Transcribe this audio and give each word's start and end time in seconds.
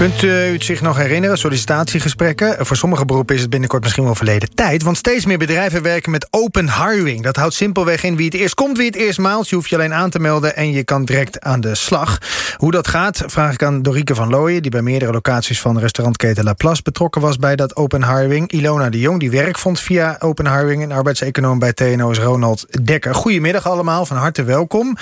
Kunt 0.00 0.22
u 0.22 0.28
het 0.28 0.64
zich 0.64 0.80
nog 0.80 0.96
herinneren, 0.96 1.38
sollicitatiegesprekken? 1.38 2.66
Voor 2.66 2.76
sommige 2.76 3.04
beroepen 3.04 3.34
is 3.34 3.40
het 3.40 3.50
binnenkort 3.50 3.82
misschien 3.82 4.04
wel 4.04 4.14
verleden 4.14 4.54
tijd. 4.54 4.82
Want 4.82 4.96
steeds 4.96 5.26
meer 5.26 5.38
bedrijven 5.38 5.82
werken 5.82 6.10
met 6.10 6.26
open 6.30 6.72
hiring. 6.72 7.22
Dat 7.22 7.36
houdt 7.36 7.54
simpelweg 7.54 8.02
in 8.02 8.16
wie 8.16 8.24
het 8.24 8.34
eerst 8.34 8.54
komt, 8.54 8.76
wie 8.76 8.86
het 8.86 8.94
eerst 8.94 9.18
maalt. 9.18 9.48
Je 9.48 9.54
hoeft 9.54 9.68
je 9.68 9.76
alleen 9.76 9.92
aan 9.92 10.10
te 10.10 10.18
melden 10.18 10.56
en 10.56 10.72
je 10.72 10.84
kan 10.84 11.04
direct 11.04 11.40
aan 11.40 11.60
de 11.60 11.74
slag. 11.74 12.18
Hoe 12.56 12.70
dat 12.70 12.88
gaat, 12.88 13.22
vraag 13.26 13.52
ik 13.52 13.62
aan 13.62 13.82
Dorike 13.82 14.14
van 14.14 14.30
Looyen... 14.30 14.62
die 14.62 14.70
bij 14.70 14.82
meerdere 14.82 15.12
locaties 15.12 15.60
van 15.60 15.78
restaurantketen 15.78 16.44
La 16.44 16.52
Place 16.52 16.82
betrokken 16.82 17.20
was... 17.20 17.36
bij 17.36 17.56
dat 17.56 17.76
open 17.76 18.16
hiring. 18.16 18.50
Ilona 18.50 18.90
de 18.90 18.98
Jong, 18.98 19.20
die 19.20 19.30
werk 19.30 19.58
vond 19.58 19.80
via 19.80 20.16
open 20.18 20.56
hiring... 20.56 20.82
en 20.82 20.92
arbeidseconoom 20.92 21.58
bij 21.58 21.72
TNO 21.72 22.10
is 22.10 22.18
Ronald 22.18 22.84
Dekker. 22.84 23.14
Goedemiddag 23.14 23.66
allemaal, 23.66 24.06
van 24.06 24.16
harte 24.16 24.42
welkom. 24.42 24.96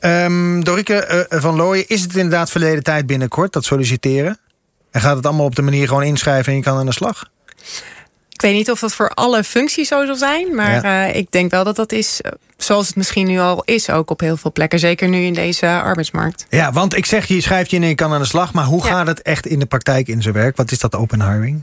Um, 0.00 0.64
Dorike 0.64 1.26
uh, 1.30 1.40
van 1.40 1.56
Looyen, 1.56 1.88
is 1.88 2.02
het 2.02 2.16
inderdaad 2.16 2.50
verleden 2.50 2.82
tijd 2.82 3.06
binnenkort... 3.06 3.52
dat 3.52 3.64
solliciteren? 3.64 4.38
En 4.94 5.00
gaat 5.00 5.16
het 5.16 5.26
allemaal 5.26 5.44
op 5.44 5.54
de 5.54 5.62
manier 5.62 5.88
gewoon 5.88 6.02
inschrijven 6.02 6.52
en 6.52 6.58
je 6.58 6.64
kan 6.64 6.78
aan 6.78 6.86
de 6.86 6.92
slag? 6.92 7.30
Ik 8.28 8.40
weet 8.40 8.54
niet 8.54 8.70
of 8.70 8.80
dat 8.80 8.92
voor 8.94 9.08
alle 9.08 9.44
functies 9.44 9.88
zo 9.88 10.06
zal 10.06 10.16
zijn. 10.16 10.54
Maar 10.54 10.84
ja. 10.84 11.08
uh, 11.08 11.16
ik 11.16 11.30
denk 11.30 11.50
wel 11.50 11.64
dat 11.64 11.76
dat 11.76 11.92
is 11.92 12.20
zoals 12.56 12.86
het 12.86 12.96
misschien 12.96 13.26
nu 13.26 13.38
al 13.38 13.62
is 13.64 13.90
ook 13.90 14.10
op 14.10 14.20
heel 14.20 14.36
veel 14.36 14.52
plekken. 14.52 14.78
Zeker 14.78 15.08
nu 15.08 15.18
in 15.18 15.32
deze 15.32 15.66
arbeidsmarkt. 15.66 16.46
Ja, 16.48 16.72
want 16.72 16.96
ik 16.96 17.06
zeg 17.06 17.26
je 17.26 17.40
schrijft 17.40 17.70
je 17.70 17.76
in 17.76 17.82
en 17.82 17.88
je 17.88 17.94
kan 17.94 18.12
aan 18.12 18.20
de 18.20 18.26
slag. 18.26 18.52
Maar 18.52 18.64
hoe 18.64 18.84
ja. 18.84 18.90
gaat 18.90 19.06
het 19.06 19.22
echt 19.22 19.46
in 19.46 19.58
de 19.58 19.66
praktijk 19.66 20.08
in 20.08 20.22
zijn 20.22 20.34
werk? 20.34 20.56
Wat 20.56 20.70
is 20.70 20.78
dat 20.78 20.94
open 20.94 21.30
hiring? 21.30 21.62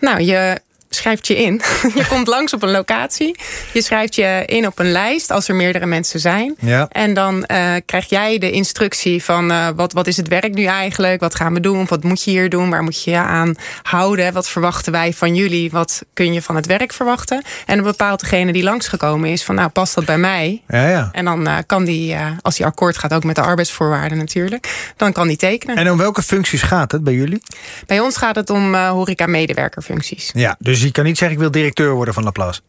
Nou, 0.00 0.20
je 0.20 0.60
schrijft 0.88 1.26
je 1.26 1.36
in. 1.36 1.60
je 1.94 2.06
komt 2.08 2.26
langs 2.26 2.52
op 2.52 2.62
een 2.62 2.70
locatie. 2.70 3.36
Je 3.72 3.82
schrijft 3.82 4.14
je 4.14 4.42
in 4.46 4.66
op 4.66 4.78
een 4.78 4.92
lijst 4.92 5.30
als 5.30 5.48
er 5.48 5.54
meerdere 5.54 5.86
mensen 5.86 6.20
zijn. 6.20 6.56
Ja. 6.60 6.88
En 6.88 7.14
dan 7.14 7.34
uh, 7.52 7.74
krijg 7.86 8.08
jij 8.08 8.38
de 8.38 8.50
instructie 8.50 9.24
van 9.24 9.50
uh, 9.50 9.68
wat, 9.76 9.92
wat 9.92 10.06
is 10.06 10.16
het 10.16 10.28
werk 10.28 10.54
nu 10.54 10.64
eigenlijk? 10.64 11.20
Wat 11.20 11.34
gaan 11.34 11.54
we 11.54 11.60
doen? 11.60 11.86
Wat 11.86 12.04
moet 12.04 12.22
je 12.22 12.30
hier 12.30 12.50
doen? 12.50 12.70
Waar 12.70 12.82
moet 12.82 13.04
je 13.04 13.10
je 13.10 13.16
aan 13.16 13.54
houden? 13.82 14.32
Wat 14.32 14.48
verwachten 14.48 14.92
wij 14.92 15.12
van 15.12 15.34
jullie? 15.34 15.70
Wat 15.70 16.02
kun 16.14 16.32
je 16.32 16.42
van 16.42 16.56
het 16.56 16.66
werk 16.66 16.92
verwachten? 16.92 17.42
En 17.66 17.76
dan 17.76 17.84
bepaalt 17.84 18.20
degene 18.20 18.52
die 18.52 18.62
langsgekomen 18.62 19.30
is 19.30 19.44
van 19.44 19.54
nou 19.54 19.68
past 19.68 19.94
dat 19.94 20.04
bij 20.04 20.18
mij? 20.18 20.62
Ja, 20.68 20.88
ja. 20.88 21.08
En 21.12 21.24
dan 21.24 21.48
uh, 21.48 21.56
kan 21.66 21.84
die, 21.84 22.16
als 22.42 22.56
die 22.56 22.66
akkoord 22.66 22.98
gaat, 22.98 23.14
ook 23.14 23.24
met 23.24 23.36
de 23.36 23.42
arbeidsvoorwaarden 23.42 24.18
natuurlijk, 24.18 24.92
dan 24.96 25.12
kan 25.12 25.28
die 25.28 25.36
tekenen. 25.36 25.76
En 25.76 25.90
om 25.90 25.98
welke 25.98 26.22
functies 26.22 26.62
gaat 26.62 26.92
het 26.92 27.04
bij 27.04 27.14
jullie? 27.14 27.42
Bij 27.86 28.00
ons 28.00 28.16
gaat 28.16 28.34
het 28.34 28.50
om 28.50 28.74
horeca-medewerkerfuncties. 28.74 30.30
Ja, 30.34 30.56
dus 30.58 30.78
dus 30.78 30.87
je 30.88 30.94
kan 30.94 31.04
niet 31.04 31.18
zeggen, 31.18 31.36
ik 31.36 31.42
wil 31.42 31.52
directeur 31.52 31.92
worden 31.92 32.14
van 32.14 32.22
Laplace? 32.22 32.60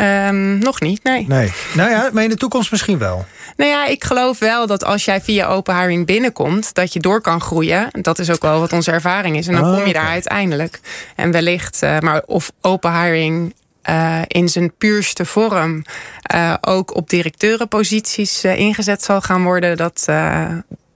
Um, 0.00 0.58
nog 0.58 0.80
niet, 0.80 1.02
nee. 1.02 1.24
Nee. 1.28 1.52
Nou 1.74 1.90
ja, 1.90 2.10
maar 2.12 2.22
in 2.22 2.28
de 2.28 2.36
toekomst 2.36 2.70
misschien 2.70 2.98
wel. 2.98 3.24
Nou 3.56 3.70
ja, 3.70 3.86
ik 3.86 4.04
geloof 4.04 4.38
wel 4.38 4.66
dat 4.66 4.84
als 4.84 5.04
jij 5.04 5.20
via 5.20 5.46
open 5.46 5.78
hiring 5.78 6.06
binnenkomt... 6.06 6.74
dat 6.74 6.92
je 6.92 7.00
door 7.00 7.20
kan 7.20 7.40
groeien. 7.40 7.88
Dat 7.92 8.18
is 8.18 8.30
ook 8.30 8.42
wel 8.42 8.60
wat 8.60 8.72
onze 8.72 8.90
ervaring 8.90 9.36
is. 9.36 9.46
En 9.46 9.54
dan 9.54 9.62
Ah, 9.62 9.68
oh, 9.68 9.76
kom 9.76 9.84
je 9.84 9.90
okay. 9.90 10.02
daar 10.02 10.12
uiteindelijk. 10.12 10.80
En 11.16 11.30
wellicht, 11.30 11.82
uh, 11.82 11.98
maar 11.98 12.22
of 12.26 12.52
open 12.60 13.02
hiring... 13.02 13.54
Uh, 13.90 14.20
in 14.26 14.48
zijn 14.48 14.72
puurste 14.78 15.24
vorm 15.24 15.84
uh, 16.34 16.54
ook 16.60 16.94
op 16.94 17.10
directeurenposities 17.10 18.44
ingezet 18.44 19.02
zal 19.02 19.20
gaan 19.20 19.42
worden... 19.42 19.76
dat, 19.76 20.06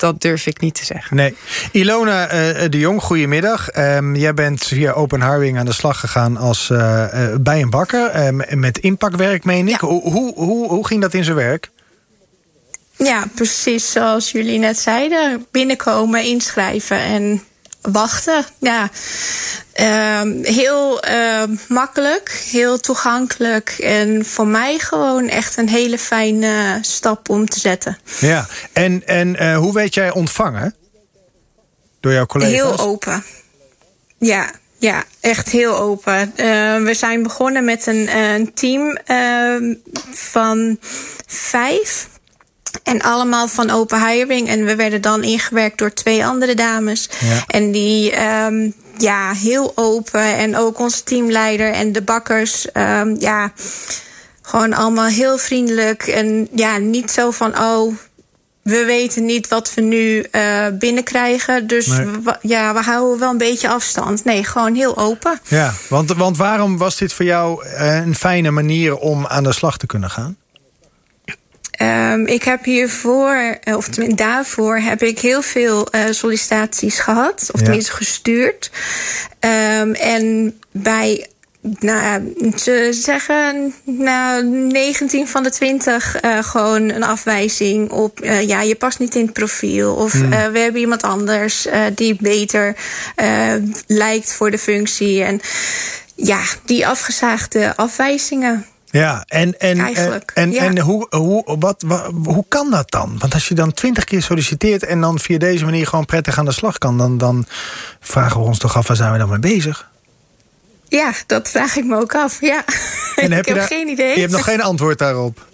dat 0.01 0.21
durf 0.21 0.47
ik 0.47 0.61
niet 0.61 0.75
te 0.75 0.85
zeggen. 0.85 1.17
Nee. 1.17 1.37
Ilona 1.73 2.25
uh, 2.25 2.69
de 2.69 2.79
Jong, 2.79 3.03
goedemiddag. 3.03 3.77
Um, 3.77 4.17
jij 4.17 4.35
bent 4.35 4.65
via 4.65 4.93
Open 4.93 5.31
Hiring 5.31 5.59
aan 5.59 5.67
de 5.67 5.73
slag 5.73 6.01
gegaan 6.01 6.37
als 6.37 6.69
uh, 6.69 6.79
uh, 6.79 7.35
bij 7.41 7.61
een 7.61 7.71
bakker. 7.71 8.27
Um, 8.27 8.61
met 8.61 8.79
impactwerk, 8.79 9.45
meen 9.45 9.69
ik. 9.69 9.81
Ja. 9.81 9.87
Hoe, 9.87 10.03
hoe, 10.03 10.35
hoe, 10.35 10.69
hoe 10.69 10.87
ging 10.87 11.01
dat 11.01 11.15
in 11.15 11.25
zijn 11.25 11.37
werk? 11.37 11.71
Ja, 12.97 13.25
precies 13.35 13.93
zoals 13.93 14.31
jullie 14.31 14.59
net 14.59 14.79
zeiden. 14.79 15.47
Binnenkomen, 15.51 16.25
inschrijven 16.25 16.99
en 16.99 17.43
wachten. 17.83 18.45
Ja, 18.59 18.91
uh, 19.81 20.21
heel 20.43 21.09
uh, 21.09 21.43
makkelijk, 21.69 22.31
heel 22.51 22.81
toegankelijk. 22.81 23.77
En 23.79 24.25
voor 24.25 24.47
mij 24.47 24.79
gewoon 24.79 25.29
echt 25.29 25.57
een 25.57 25.69
hele 25.69 25.99
fijne 25.99 26.79
stap 26.81 27.29
om 27.29 27.49
te 27.49 27.61
zetten. 27.61 27.99
Ja, 28.19 28.47
en, 28.73 29.07
en 29.07 29.43
uh, 29.43 29.57
hoe 29.57 29.73
werd 29.73 29.95
jij 29.95 30.11
ontvangen? 30.11 30.75
Door 32.01 32.13
jouw 32.13 32.27
collega's? 32.27 32.53
Heel 32.53 32.79
open. 32.79 33.25
Ja, 34.19 34.51
ja, 34.79 35.05
echt 35.21 35.49
heel 35.49 35.79
open. 35.79 36.33
Uh, 36.37 36.83
we 36.83 36.95
zijn 36.95 37.23
begonnen 37.23 37.65
met 37.65 37.87
een, 37.87 38.17
een 38.17 38.55
team 38.55 38.99
uh, 39.07 39.77
van 40.13 40.79
vijf. 41.27 42.09
En 42.83 43.01
allemaal 43.03 43.49
van 43.49 43.71
open 43.71 44.07
hiring. 44.09 44.49
En 44.49 44.65
we 44.65 44.77
werden 44.77 45.01
dan 45.01 45.23
ingewerkt 45.23 45.79
door 45.79 45.93
twee 45.93 46.27
andere 46.27 46.55
dames. 46.55 47.09
Ja. 47.21 47.45
En 47.47 47.71
die, 47.73 48.25
um, 48.27 48.75
ja, 48.99 49.33
heel 49.33 49.73
open. 49.75 50.37
En 50.37 50.57
ook 50.57 50.79
onze 50.79 51.03
teamleider 51.03 51.73
en 51.73 51.93
de 51.93 52.03
bakkers. 52.03 52.67
Um, 52.75 53.17
ja, 53.19 53.53
gewoon 54.43 54.73
allemaal 54.73 55.07
heel 55.07 55.39
vriendelijk. 55.39 56.03
En 56.03 56.49
ja, 56.55 56.77
niet 56.79 57.11
zo 57.11 57.31
van, 57.31 57.59
oh, 57.59 57.95
we 58.63 58.85
weten 58.85 59.25
niet 59.25 59.49
wat 59.49 59.75
we 59.75 59.81
nu 59.81 60.27
uh, 60.33 60.67
binnenkrijgen. 60.79 61.67
Dus 61.67 61.87
Nee. 61.87 62.07
we, 62.07 62.37
ja, 62.43 62.75
we 62.75 62.81
houden 62.81 63.19
wel 63.19 63.31
een 63.31 63.39
beetje 63.39 63.69
afstand. 63.69 64.25
Nee, 64.25 64.45
gewoon 64.45 64.75
heel 64.75 64.99
open. 64.99 65.41
Ja, 65.49 65.73
want, 65.89 66.13
want 66.13 66.37
waarom 66.37 66.79
was 66.79 66.97
dit 66.97 67.13
voor 67.13 67.25
jou 67.25 67.65
eh, 67.65 67.97
een 67.97 68.15
fijne 68.15 68.51
manier 68.51 68.97
om 68.97 69.27
aan 69.27 69.45
de 69.45 69.53
slag 69.53 69.77
te 69.79 69.87
kunnen 69.87 70.11
gaan? 70.11 70.37
Um, 71.83 72.27
ik 72.27 72.43
heb 72.43 72.65
hiervoor, 72.65 73.59
eh, 73.61 73.77
of 73.77 73.89
tenminste 73.89 74.23
daarvoor, 74.25 74.77
heb 74.79 75.03
ik 75.03 75.19
heel 75.19 75.43
veel 75.43 75.89
uh, 75.95 76.01
sollicitaties 76.11 76.99
gehad. 76.99 77.49
Of 77.53 77.59
Ja. 77.61 77.65
tenminste 77.65 77.93
gestuurd. 77.93 78.71
Um, 79.41 79.95
en 79.95 80.59
bij, 80.71 81.27
nou, 81.61 82.33
ze 82.57 82.89
zeggen, 82.91 83.75
nou, 83.85 84.45
19 84.45 85.29
van 85.29 85.43
de 85.43 85.51
20 85.51 86.23
uh, 86.25 86.43
gewoon 86.43 86.89
een 86.89 87.03
afwijzing 87.03 87.91
op, 87.91 88.25
uh, 88.25 88.49
ja, 88.49 88.63
je 88.63 88.75
past 88.75 88.99
niet 88.99 89.15
in 89.15 89.25
het 89.25 89.33
profiel. 89.33 89.95
Of 89.95 90.13
Hmm. 90.13 90.33
uh, 90.33 90.47
we 90.47 90.59
hebben 90.59 90.81
iemand 90.81 91.03
anders 91.03 91.67
die 91.95 92.17
beter 92.21 92.75
lijkt 93.87 94.33
voor 94.33 94.51
de 94.51 94.59
functie. 94.59 95.23
En 95.23 95.41
ja, 96.15 96.41
die 96.65 96.87
afgezaagde 96.87 97.77
afwijzingen. 97.77 98.67
Ja, 98.91 99.25
en, 99.29 99.59
en, 99.61 99.79
Eigenlijk, 99.79 100.31
en, 100.35 100.51
ja. 100.53 100.63
en 100.63 100.79
hoe, 100.79 101.07
hoe, 101.11 101.57
wat, 101.59 101.83
wat, 101.87 102.11
hoe 102.25 102.45
kan 102.49 102.71
dat 102.71 102.91
dan? 102.91 103.17
Want 103.19 103.35
als 103.35 103.49
je 103.49 103.55
dan 103.55 103.73
twintig 103.73 104.05
keer 104.05 104.23
solliciteert 104.23 104.85
en 104.85 105.01
dan 105.01 105.19
via 105.19 105.39
deze 105.39 105.65
manier 105.65 105.87
gewoon 105.87 106.05
prettig 106.05 106.39
aan 106.39 106.45
de 106.45 106.53
slag 106.53 106.79
kan, 106.79 106.99
dan, 106.99 107.19
dan 107.19 107.47
vragen 108.01 108.41
we 108.41 108.47
ons 108.47 108.59
toch 108.59 108.77
af, 108.77 108.87
waar 108.89 108.97
zijn 108.97 109.13
we 109.13 109.19
dan 109.19 109.29
mee 109.29 109.39
bezig? 109.39 109.89
Ja, 110.89 111.13
dat 111.27 111.49
vraag 111.49 111.77
ik 111.77 111.85
me 111.85 111.97
ook 111.97 112.15
af. 112.15 112.41
Ja. 112.41 112.65
En 113.17 113.27
ik 113.27 113.33
heb 113.33 113.45
je 113.45 113.51
heb 113.51 113.59
daar- 113.61 113.67
geen 113.69 113.89
idee. 113.89 114.15
Je 114.15 114.21
hebt 114.21 114.33
nog 114.33 114.45
geen 114.45 114.63
antwoord 114.63 114.99
daarop. 114.99 115.39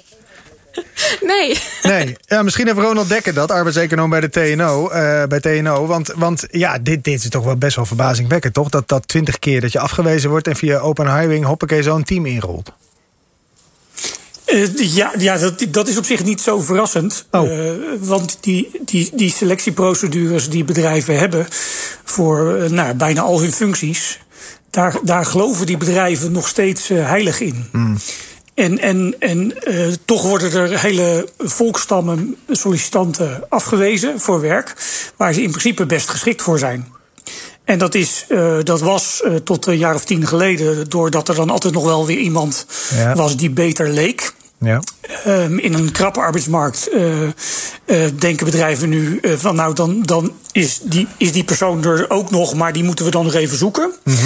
Nee. 1.20 1.58
Nee, 1.82 2.16
ja, 2.20 2.42
misschien 2.42 2.66
heeft 2.66 2.78
Ronald 2.78 3.08
Dekker 3.08 3.34
dat, 3.34 3.50
arbeidseconoom 3.50 4.10
bij 4.10 4.20
de 4.20 4.30
TNO. 4.30 4.88
eh, 4.88 5.24
bij 5.24 5.40
TNO 5.40 5.86
want, 5.86 6.12
want 6.16 6.44
ja, 6.50 6.78
dit, 6.78 7.04
dit 7.04 7.22
is 7.24 7.28
toch 7.30 7.44
wel 7.44 7.56
best 7.56 7.76
wel 7.76 7.86
verbazingwekkend, 7.86 8.54
toch? 8.54 8.68
Dat 8.68 8.88
dat 8.88 9.08
twintig 9.08 9.38
keer 9.38 9.60
dat 9.60 9.72
je 9.72 9.78
afgewezen 9.78 10.30
wordt 10.30 10.46
en 10.48 10.56
via 10.56 10.78
open 10.78 11.18
hiring 11.20 11.44
hoppakee 11.44 11.82
zo'n 11.82 12.02
team 12.04 12.26
inrolt. 12.26 12.72
Uh, 14.46 14.94
ja, 14.94 15.12
ja 15.18 15.38
dat, 15.38 15.66
dat 15.68 15.88
is 15.88 15.96
op 15.96 16.04
zich 16.04 16.24
niet 16.24 16.40
zo 16.40 16.60
verrassend. 16.60 17.26
Oh. 17.30 17.50
Uh, 17.50 17.72
want 18.00 18.38
die, 18.40 18.70
die, 18.84 19.10
die 19.14 19.30
selectieprocedures 19.30 20.48
die 20.48 20.64
bedrijven 20.64 21.18
hebben 21.18 21.46
voor 22.04 22.58
uh, 22.58 22.70
nou, 22.70 22.94
bijna 22.94 23.20
al 23.20 23.40
hun 23.40 23.52
functies, 23.52 24.20
daar, 24.70 24.98
daar 25.02 25.26
geloven 25.26 25.66
die 25.66 25.76
bedrijven 25.76 26.32
nog 26.32 26.48
steeds 26.48 26.88
heilig 26.88 27.40
in. 27.40 27.68
Mm. 27.72 27.96
En, 28.54 28.78
en, 28.78 29.14
en 29.18 29.54
toch 30.04 30.22
worden 30.22 30.52
er 30.52 30.80
hele 30.80 31.28
volkstammen 31.38 32.36
sollicitanten 32.50 33.44
afgewezen 33.48 34.20
voor 34.20 34.40
werk, 34.40 34.74
waar 35.16 35.32
ze 35.32 35.42
in 35.42 35.50
principe 35.50 35.86
best 35.86 36.08
geschikt 36.08 36.42
voor 36.42 36.58
zijn. 36.58 36.94
En 37.66 37.78
dat, 37.78 37.94
is, 37.94 38.24
uh, 38.28 38.56
dat 38.62 38.80
was 38.80 39.22
uh, 39.24 39.34
tot 39.34 39.66
een 39.66 39.78
jaar 39.78 39.94
of 39.94 40.04
tien 40.04 40.26
geleden, 40.26 40.88
doordat 40.88 41.28
er 41.28 41.34
dan 41.34 41.50
altijd 41.50 41.74
nog 41.74 41.84
wel 41.84 42.06
weer 42.06 42.18
iemand 42.18 42.66
Ja. 42.96 43.14
was 43.14 43.36
die 43.36 43.50
beter 43.50 43.88
leek. 43.88 44.34
Ja. 44.60 44.82
Um, 45.26 45.58
in 45.58 45.74
een 45.74 45.92
krappe 45.92 46.20
arbeidsmarkt 46.20 46.88
uh, 46.92 47.22
uh, 47.22 47.30
denken 48.18 48.46
bedrijven 48.46 48.88
nu 48.88 49.18
uh, 49.22 49.32
van 49.36 49.54
nou 49.54 49.74
dan, 49.74 50.02
dan 50.02 50.32
is, 50.52 50.80
die, 50.82 51.08
is 51.16 51.32
die 51.32 51.44
persoon 51.44 51.84
er 51.84 52.10
ook 52.10 52.30
nog, 52.30 52.54
maar 52.54 52.72
die 52.72 52.84
moeten 52.84 53.04
we 53.04 53.10
dan 53.10 53.24
nog 53.24 53.34
even 53.34 53.58
zoeken. 53.58 53.92
Mhm. 54.04 54.16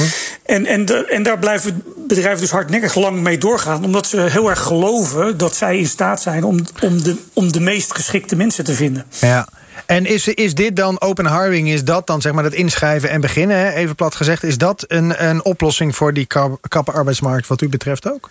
En, 0.47 0.67
en, 0.67 0.85
de, 0.85 1.05
en 1.07 1.23
daar 1.23 1.39
blijven 1.39 1.83
bedrijven 2.09 2.41
dus 2.41 2.51
hardnekkig 2.51 2.95
lang 2.95 3.21
mee 3.21 3.39
doorgaan, 3.39 3.85
omdat 3.85 4.07
ze 4.07 4.21
heel 4.21 4.51
erg 4.51 4.61
geloven 4.63 5.37
dat 5.37 5.55
zij 5.55 5.79
in 5.79 5.89
staat 5.89 6.23
zijn 6.23 6.45
om, 6.45 6.59
om, 6.83 7.03
de, 7.03 7.17
om 7.33 7.53
de 7.53 7.61
meest 7.61 7.95
geschikte 7.95 8.37
mensen 8.37 8.65
te 8.65 8.75
vinden. 8.75 9.07
Ja. 9.21 9.49
En 9.91 10.07
is, 10.07 10.29
is 10.29 10.55
dit 10.55 10.77
dan 10.77 11.01
open 11.01 11.41
hiring, 11.41 11.69
is 11.69 11.85
dat 11.85 12.07
dan 12.07 12.21
zeg 12.21 12.33
maar 12.33 12.43
dat 12.43 12.53
inschrijven 12.53 13.11
en 13.11 13.21
beginnen, 13.21 13.57
hè, 13.57 13.73
even 13.73 13.95
plat 13.95 14.15
gezegd, 14.15 14.43
is 14.43 14.59
dat 14.59 14.85
een, 14.89 15.29
een 15.29 15.45
oplossing 15.45 15.97
voor 15.97 16.13
die 16.13 16.27
kap- 16.27 16.59
kappe 16.69 16.93
arbeidsmarkt 16.93 17.47
wat 17.47 17.61
u 17.61 17.69
betreft 17.69 18.11
ook? 18.13 18.31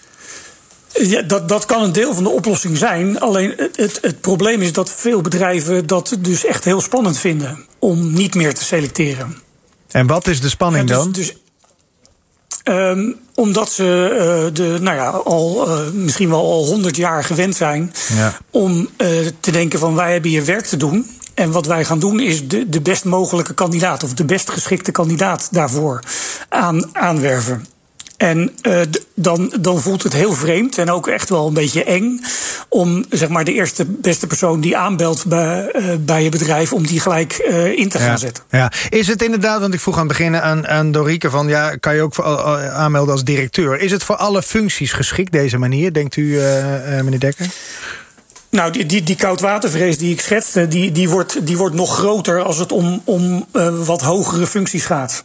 Ja, 0.93 1.21
dat, 1.21 1.49
dat 1.49 1.65
kan 1.65 1.83
een 1.83 1.91
deel 1.91 2.13
van 2.13 2.23
de 2.23 2.29
oplossing 2.29 2.77
zijn. 2.77 3.19
Alleen 3.19 3.53
het, 3.57 3.77
het, 3.77 3.97
het 4.01 4.21
probleem 4.21 4.61
is 4.61 4.73
dat 4.73 4.91
veel 4.91 5.21
bedrijven 5.21 5.87
dat 5.87 6.17
dus 6.19 6.45
echt 6.45 6.63
heel 6.63 6.81
spannend 6.81 7.17
vinden 7.17 7.65
om 7.79 8.13
niet 8.13 8.35
meer 8.35 8.53
te 8.53 8.63
selecteren. 8.63 9.37
En 9.91 10.07
wat 10.07 10.27
is 10.27 10.41
de 10.41 10.49
spanning 10.49 10.87
dus- 10.87 10.97
dan? 10.97 11.11
Dus, 11.11 11.33
ehm, 12.63 13.11
omdat 13.35 13.71
ze 13.71 13.83
eh, 14.19 14.53
de, 14.55 14.77
nou 14.81 14.97
ja, 14.97 15.09
al 15.09 15.67
eh, 15.67 15.89
misschien 15.91 16.29
wel 16.29 16.51
al 16.51 16.65
honderd 16.65 16.95
jaar 16.95 17.23
gewend 17.23 17.55
zijn 17.55 17.93
Ja. 18.15 18.37
om 18.49 18.89
eh, 18.97 19.07
te 19.39 19.51
denken 19.51 19.79
van 19.79 19.95
wij 19.95 20.11
hebben 20.11 20.29
hier 20.29 20.45
werk 20.45 20.65
te 20.65 20.77
doen. 20.77 21.17
En 21.39 21.51
wat 21.51 21.65
wij 21.65 21.85
gaan 21.85 21.99
doen 21.99 22.19
is 22.19 22.47
de, 22.47 22.69
de 22.69 22.81
best 22.81 23.05
mogelijke 23.05 23.53
kandidaat 23.53 24.03
of 24.03 24.13
de 24.13 24.25
best 24.25 24.49
geschikte 24.49 24.91
kandidaat 24.91 25.47
daarvoor 25.51 25.99
aan, 26.49 26.95
aanwerven. 26.95 27.65
En 28.17 28.51
eh, 28.61 28.79
dan, 29.15 29.53
dan 29.59 29.81
voelt 29.81 30.03
het 30.03 30.13
heel 30.13 30.33
vreemd 30.33 30.77
en 30.77 30.91
ook 30.91 31.07
echt 31.07 31.29
wel 31.29 31.47
een 31.47 31.53
beetje 31.53 31.83
eng 31.83 32.21
om 32.69 33.05
zeg 33.09 33.29
maar, 33.29 33.43
de 33.43 33.53
eerste 33.53 33.85
beste 33.85 34.27
persoon 34.27 34.61
die 34.61 34.77
aanbelt 34.77 35.25
bij, 35.25 35.71
eh, 35.71 35.83
bij 35.99 36.23
je 36.23 36.29
bedrijf, 36.29 36.73
om 36.73 36.87
die 36.87 36.99
gelijk 36.99 37.33
eh, 37.33 37.77
in 37.77 37.89
te 37.89 37.97
gaan 37.97 38.07
Ja. 38.07 38.17
zetten. 38.17 38.43
Ja. 38.49 38.71
Is 38.89 39.07
het 39.07 39.21
inderdaad, 39.23 39.59
want 39.61 39.73
ik 39.73 39.79
vroeg 39.79 39.95
aan 39.97 40.07
het 40.07 40.17
begin 40.17 40.35
aan, 40.35 40.67
aan 40.67 40.91
Dorike 40.91 41.29
van 41.29 41.47
ja, 41.47 41.75
kan 41.75 41.95
je 41.95 42.01
ook 42.01 42.13
voor, 42.13 42.25
aanmelden 42.69 43.13
als 43.13 43.23
directeur? 43.23 43.79
Is 43.79 43.91
het 43.91 44.03
voor 44.03 44.15
alle 44.15 44.41
functies 44.41 44.91
geschikt 44.91 45.31
deze 45.31 45.57
manier, 45.57 45.93
denkt 45.93 46.15
u, 46.15 46.39
meneer 47.03 47.19
Dekker? 47.19 47.47
Nou, 48.49 48.71
die, 48.71 48.85
die, 48.85 49.03
die 49.03 49.15
koudwatervrees 49.15 49.97
die 49.97 50.11
ik 50.11 50.21
schetste, 50.21 50.67
die, 50.67 50.91
die, 50.91 51.09
wordt, 51.09 51.45
die 51.45 51.57
wordt 51.57 51.75
nog 51.75 51.97
groter 51.97 52.43
als 52.43 52.57
het 52.57 52.71
om, 52.71 53.01
om 53.03 53.45
eh, 53.51 53.85
wat 53.85 54.01
hogere 54.01 54.47
functies 54.47 54.85
gaat. 54.85 55.23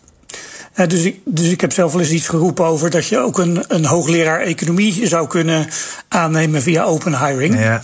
Eh, 0.74 0.88
dus, 0.88 1.02
ik, 1.02 1.20
dus 1.24 1.48
ik 1.48 1.60
heb 1.60 1.72
zelf 1.72 1.92
wel 1.92 2.00
eens 2.00 2.10
iets 2.10 2.28
geroepen 2.28 2.64
over 2.64 2.90
dat 2.90 3.06
je 3.06 3.18
ook 3.18 3.38
een, 3.38 3.64
een 3.68 3.84
hoogleraar 3.84 4.40
economie 4.40 5.06
zou 5.06 5.26
kunnen 5.26 5.68
aannemen 6.08 6.62
via 6.62 6.84
open 6.84 7.26
hiring. 7.26 7.58
Ja. 7.58 7.80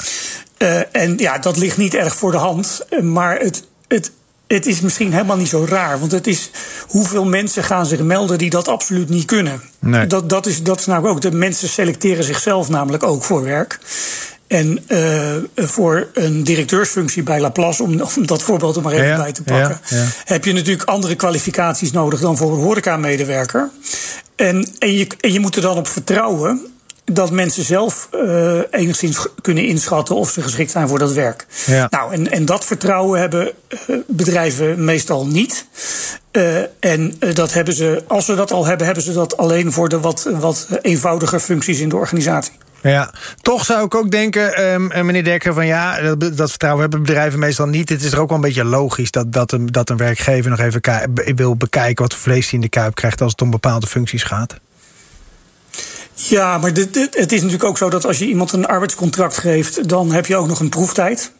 Eh, 0.56 0.80
en 0.92 1.18
ja, 1.18 1.38
dat 1.38 1.56
ligt 1.56 1.76
niet 1.76 1.94
erg 1.94 2.16
voor 2.16 2.30
de 2.30 2.38
hand. 2.38 2.86
Maar 3.02 3.38
het, 3.38 3.64
het, 3.88 4.10
het 4.46 4.66
is 4.66 4.80
misschien 4.80 5.12
helemaal 5.12 5.36
niet 5.36 5.48
zo 5.48 5.66
raar. 5.68 6.00
Want 6.00 6.12
het 6.12 6.26
is 6.26 6.50
hoeveel 6.88 7.24
mensen 7.24 7.64
gaan 7.64 7.86
zich 7.86 8.00
melden 8.00 8.38
die 8.38 8.50
dat 8.50 8.68
absoluut 8.68 9.08
niet 9.08 9.24
kunnen. 9.24 9.62
Nee. 9.78 10.06
Dat, 10.06 10.28
dat, 10.28 10.46
is, 10.46 10.62
dat 10.62 10.78
is 10.78 10.86
namelijk 10.86 11.14
ook. 11.14 11.22
De 11.22 11.36
mensen 11.36 11.68
selecteren 11.68 12.24
zichzelf 12.24 12.68
namelijk 12.68 13.02
ook 13.02 13.22
voor 13.22 13.42
werk. 13.42 13.78
En 14.50 14.78
eh, 14.86 15.36
voor 15.54 16.08
een 16.14 16.44
directeursfunctie 16.44 17.22
bij 17.22 17.40
Laplace, 17.40 17.82
om, 17.82 18.00
om 18.16 18.26
dat 18.26 18.42
voorbeeld 18.42 18.76
er 18.76 18.82
maar 18.82 18.92
even 18.92 19.06
Ja, 19.06 19.16
bij 19.16 19.32
te 19.32 19.42
pakken, 19.42 19.80
ja, 19.88 19.96
ja. 19.96 20.06
heb 20.24 20.44
je 20.44 20.52
natuurlijk 20.52 20.88
andere 20.88 21.14
kwalificaties 21.14 21.92
nodig 21.92 22.20
dan 22.20 22.36
voor 22.36 22.52
een 22.52 22.62
horecamedewerker. 22.62 23.70
En, 24.36 24.68
en, 24.78 24.92
je, 24.92 25.06
en 25.20 25.32
je 25.32 25.40
moet 25.40 25.56
er 25.56 25.62
dan 25.62 25.76
op 25.76 25.88
vertrouwen 25.88 26.66
dat 27.04 27.30
mensen 27.30 27.64
zelf 27.64 28.08
eh, 28.10 28.58
enigszins 28.70 29.26
kunnen 29.40 29.66
inschatten 29.66 30.14
of 30.14 30.30
ze 30.30 30.42
geschikt 30.42 30.70
zijn 30.70 30.88
voor 30.88 30.98
dat 30.98 31.12
werk. 31.12 31.46
Ja. 31.66 31.86
Nou, 31.90 32.12
en, 32.12 32.30
en 32.30 32.44
dat 32.44 32.64
vertrouwen 32.64 33.20
hebben 33.20 33.52
eh, 33.68 33.96
bedrijven 34.06 34.84
meestal 34.84 35.26
niet. 35.26 35.66
En 36.80 37.18
dat 37.34 37.52
hebben 37.52 37.74
ze, 37.74 38.02
als 38.06 38.24
ze 38.24 38.34
dat 38.34 38.52
al 38.52 38.66
hebben, 38.66 38.86
hebben 38.86 39.04
ze 39.04 39.12
dat 39.12 39.36
alleen 39.36 39.72
voor 39.72 39.88
de 39.88 40.00
wat, 40.00 40.28
wat 40.32 40.68
eenvoudiger 40.82 41.40
functies 41.40 41.80
in 41.80 41.88
de 41.88 41.96
organisatie. 41.96 42.52
Ja, 42.82 43.14
toch 43.40 43.64
zou 43.64 43.84
ik 43.84 43.94
ook 43.94 44.10
denken, 44.10 44.54
ehm, 44.54 44.90
eh, 44.90 45.02
meneer 45.02 45.24
Dekker, 45.24 45.54
van 45.54 45.66
ja, 45.66 46.14
dat, 46.14 46.36
dat 46.36 46.48
vertrouwen 46.50 46.82
hebben 46.82 47.02
bedrijven 47.02 47.38
meestal 47.38 47.66
niet. 47.66 47.88
Het 47.88 48.02
is 48.02 48.12
er 48.12 48.20
ook 48.20 48.28
wel 48.28 48.36
een 48.36 48.44
beetje 48.44 48.64
logisch 48.64 49.10
dat, 49.10 49.32
dat, 49.32 49.52
een, 49.52 49.66
dat 49.66 49.90
een 49.90 49.96
werkgever 49.96 50.50
nog 50.50 50.58
even 50.60 50.80
wil 51.34 51.56
bekijken 51.56 52.02
wat 52.02 52.12
voor 52.14 52.22
vlees 52.22 52.44
hij 52.44 52.54
in 52.54 52.60
de 52.60 52.68
kuip 52.68 52.94
krijgt 52.94 53.20
als 53.20 53.30
het 53.30 53.42
om 53.42 53.50
bepaalde 53.50 53.86
functies 53.86 54.22
gaat. 54.22 54.54
Ja, 56.14 56.58
maar 56.58 56.72
dit- 56.72 56.94
het 57.10 57.32
is 57.32 57.38
natuurlijk 57.40 57.64
ook 57.68 57.78
zo 57.78 57.90
dat 57.90 58.06
als 58.06 58.18
je 58.18 58.26
iemand 58.26 58.52
een 58.52 58.66
arbeidscontract 58.66 59.38
geeft, 59.38 59.88
dan 59.88 60.12
heb 60.12 60.26
je 60.26 60.36
ook 60.36 60.46
nog 60.46 60.60
een 60.60 60.68
proeftijd. 60.68 61.32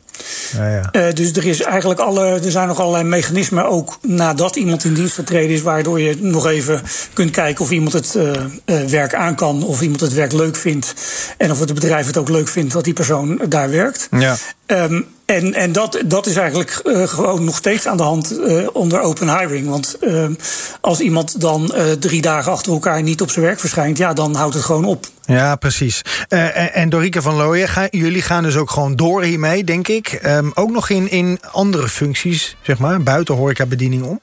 Ja, 0.56 0.68
ja. 0.68 0.88
Eh, 0.92 1.14
dus 1.14 1.32
er, 1.32 1.46
is 1.46 1.62
eigenlijk 1.62 2.00
alle, 2.00 2.24
er 2.24 2.50
zijn 2.50 2.68
nog 2.68 2.80
allerlei 2.80 3.04
mechanismen, 3.04 3.68
ook 3.68 3.98
nadat 4.02 4.56
iemand 4.56 4.84
in 4.84 4.94
dienst 4.94 5.14
getreden 5.14 5.56
is, 5.56 5.62
waardoor 5.62 6.00
je 6.00 6.16
nog 6.20 6.46
even 6.46 6.82
kunt 7.12 7.30
kijken 7.30 7.64
of 7.64 7.70
iemand 7.70 7.92
het 7.92 8.14
eh, 8.14 8.30
eh, 8.64 8.88
werk 8.88 9.14
aan 9.14 9.34
kan, 9.34 9.62
of 9.62 9.80
iemand 9.80 10.00
het 10.00 10.14
werk 10.14 10.32
leuk 10.32 10.56
vindt. 10.56 10.94
En 11.36 11.50
of 11.50 11.60
het 11.60 11.74
bedrijf 11.74 12.06
het 12.06 12.16
ook 12.16 12.28
leuk 12.28 12.48
vindt 12.48 12.72
dat 12.72 12.84
die 12.84 12.92
persoon 12.92 13.40
daar 13.48 13.70
werkt. 13.70 14.08
Ja. 14.18 14.36
Ehm, 14.66 15.02
en 15.24 15.54
en 15.54 15.72
dat, 15.72 16.02
dat 16.06 16.26
is 16.26 16.36
eigenlijk 16.36 16.82
gewoon 17.10 17.44
nog 17.44 17.56
steeds 17.56 17.86
aan 17.86 17.96
de 17.96 18.02
hand 18.02 18.38
onder 18.72 19.00
open 19.00 19.38
hiring. 19.38 19.68
Want 19.68 19.96
ehm, 20.00 20.32
als 20.80 21.00
iemand 21.00 21.40
dan 21.40 21.72
drie 21.98 22.22
dagen 22.22 22.52
achter 22.52 22.72
elkaar 22.72 23.02
niet 23.02 23.20
op 23.20 23.30
zijn 23.30 23.44
werk 23.44 23.60
verschijnt, 23.60 23.98
ja, 23.98 24.12
dan 24.12 24.34
houdt 24.34 24.54
het 24.54 24.64
gewoon 24.64 24.84
op. 24.84 25.06
Ja, 25.30 25.56
precies. 25.56 26.02
Eh, 26.28 26.76
en, 26.76 26.88
Dorike 26.88 27.22
van 27.22 27.34
Looyen, 27.34 27.68
ga, 27.68 27.86
jullie 27.90 28.22
gaan 28.22 28.42
dus 28.42 28.56
ook 28.56 28.70
gewoon 28.70 28.96
door 28.96 29.22
hiermee, 29.22 29.64
denk 29.64 29.88
ik. 29.88 30.08
Ehm, 30.08 30.50
ook 30.54 30.70
nog 30.70 30.88
in, 30.88 31.10
in 31.10 31.38
andere 31.50 31.88
functies, 31.88 32.56
zeg 32.62 32.78
maar, 32.78 33.02
buiten 33.02 33.34
horecabediening 33.34 34.02
om. 34.02 34.20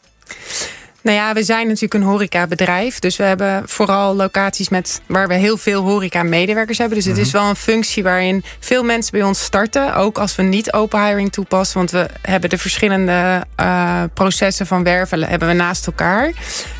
Nou 1.02 1.18
ja, 1.18 1.34
we 1.34 1.44
zijn 1.44 1.66
natuurlijk 1.66 1.94
een 1.94 2.10
horecabedrijf. 2.10 3.00
Dus 3.00 3.18
we 3.18 3.24
hebben 3.24 3.64
vooral 3.66 4.16
locaties 4.16 4.70
met, 4.70 5.02
waar 5.06 5.28
we 5.28 5.34
heel 5.34 5.58
veel 5.58 5.84
horeca-medewerkers 5.84 6.78
hebben. 6.78 6.98
Dus 6.98 7.06
het 7.06 7.18
is 7.18 7.32
wel 7.32 7.50
een 7.50 7.56
functie 7.56 8.04
waarin 8.04 8.44
veel 8.60 8.84
mensen 8.84 9.12
bij 9.12 9.24
ons 9.24 9.44
starten. 9.44 9.96
Ook 9.96 10.18
als 10.18 10.36
we 10.36 10.44
niet 10.44 10.74
open 10.74 11.06
hiring 11.06 11.32
toepassen. 11.32 11.78
Want 11.78 11.92
we 11.92 12.08
hebben 12.22 12.50
de 12.50 12.58
verschillende 12.58 13.46
eh, 13.56 14.04
processen 14.14 14.68
van 14.68 14.84
werven 14.84 15.24
hebben 15.24 15.48
we 15.48 15.54
naast 15.54 15.88
elkaar. 15.88 16.32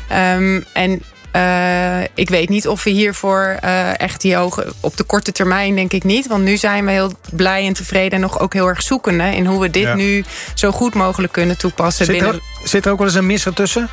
Ehm, 0.08 0.60
en 0.72 1.02
eh, 1.30 2.00
ik 2.14 2.28
weet 2.28 2.48
niet 2.48 2.68
of 2.68 2.84
we 2.84 2.90
hiervoor 2.90 3.56
eh, 3.60 4.00
echt 4.00 4.20
die 4.20 4.34
hoge... 4.36 4.72
Op 4.80 4.96
de 4.96 5.04
korte 5.04 5.32
termijn 5.32 5.74
denk 5.74 5.92
ik 5.92 6.04
niet. 6.04 6.26
Want 6.26 6.44
nu 6.44 6.56
zijn 6.56 6.84
we 6.84 6.90
heel 6.90 7.12
blij 7.32 7.66
en 7.66 7.72
tevreden... 7.72 8.12
en 8.12 8.20
nog 8.20 8.40
ook 8.40 8.52
heel 8.52 8.66
erg 8.68 8.82
zoekende... 8.82 9.24
in 9.36 9.46
hoe 9.46 9.60
we 9.60 9.70
dit 9.70 9.82
Ja. 9.82 9.94
nu 9.94 10.24
zo 10.54 10.70
goed 10.70 10.94
mogelijk 10.94 11.32
kunnen 11.32 11.58
toepassen. 11.58 12.04
Zit 12.04 12.14
binnen... 12.18 12.34
er, 12.34 12.68
zit 12.68 12.86
er 12.86 12.92
ook 12.92 12.98
wel 12.98 13.06
eens 13.06 13.16
een 13.16 13.26
misser 13.26 13.54
tussen? 13.54 13.88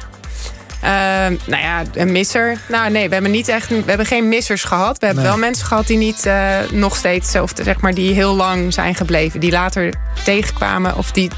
Ehm, 0.82 1.36
nou 1.46 1.62
ja, 1.62 1.84
een 1.94 2.12
misser. 2.12 2.58
Nou 2.68 2.92
nee, 2.92 3.08
we 3.08 3.14
hebben 3.14 3.32
niet 3.32 3.48
echt. 3.48 3.70
We 3.70 3.84
hebben 3.86 4.06
geen 4.06 4.30
missers 4.30 4.64
gehad. 4.64 5.00
We 5.00 5.06
hebben 5.06 5.24
Nee. 5.24 5.32
wel 5.32 5.42
mensen 5.42 5.66
gehad 5.66 5.88
die 5.88 5.98
niet 5.98 6.26
eh, 6.26 6.58
nog 6.72 6.96
steeds, 6.96 7.36
of 7.36 7.52
zeg 7.64 7.80
maar, 7.82 7.94
die 7.94 8.14
heel 8.14 8.36
lang 8.36 8.74
zijn 8.74 8.96
gebleven. 8.96 9.40
Die 9.40 9.52
later 9.52 9.94
tegenkwamen 10.24 10.98
of 10.98 11.12
die 11.12 11.30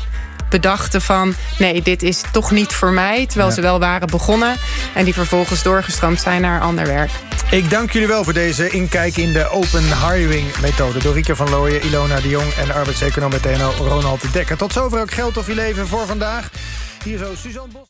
bedachten 0.49 1.01
van 1.01 1.33
nee, 1.57 1.81
dit 1.81 2.03
is 2.03 2.21
toch 2.31 2.51
niet 2.51 2.73
voor 2.73 2.91
mij. 2.91 3.25
Terwijl 3.25 3.49
Ja. 3.49 3.55
ze 3.55 3.61
wel 3.61 3.79
waren 3.79 4.07
begonnen. 4.07 4.55
En 4.93 5.05
die 5.05 5.13
vervolgens 5.13 5.63
doorgestroomd 5.63 6.21
zijn 6.21 6.41
naar 6.41 6.61
ander 6.61 6.85
werk. 6.85 7.11
Ik 7.51 7.69
dank 7.69 7.91
jullie 7.91 8.07
wel 8.07 8.23
voor 8.23 8.33
deze 8.33 8.69
inkijk 8.69 9.17
in 9.17 9.33
de 9.33 9.49
open 9.49 9.83
hiring 10.09 10.57
methode. 10.61 10.99
Dorike 10.99 11.35
van 11.35 11.49
Looyen, 11.49 11.85
Ilona 11.85 12.19
de 12.19 12.29
Jong 12.29 12.53
en 12.53 12.73
arbeidseconoom 12.73 13.29
bij 13.29 13.39
TNO 13.39 13.71
Ronald 13.77 14.21
de 14.21 14.31
Dekker. 14.31 14.57
Tot 14.57 14.73
zover 14.73 15.01
ook 15.01 15.11
geld 15.11 15.37
of 15.37 15.47
je 15.47 15.53
leven 15.55 15.87
voor 15.87 16.05
vandaag. 16.05 16.49
Hier 17.03 17.17
zo 17.17 17.33
Suzanne 17.41 17.71
Bos. 17.73 17.81